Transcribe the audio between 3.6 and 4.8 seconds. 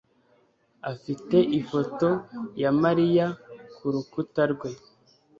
kurukuta rwe.